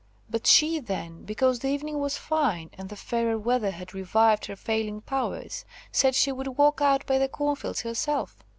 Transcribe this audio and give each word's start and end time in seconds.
But 0.31 0.47
she 0.47 0.79
then, 0.79 1.25
because 1.25 1.59
the 1.59 1.67
evening 1.67 1.99
was 1.99 2.17
fine, 2.17 2.71
and 2.75 2.89
the 2.89 2.95
fairer 2.95 3.37
weather 3.37 3.69
had 3.69 3.93
revived 3.93 4.47
her 4.47 4.55
failing 4.55 5.01
powers, 5.01 5.63
said 5.91 6.15
she 6.15 6.31
would 6.31 6.57
walk 6.57 6.81
out 6.81 7.05
by 7.05 7.19
the 7.19 7.27
corn 7.29 7.55
fields 7.55 7.81
herself. 7.81 8.43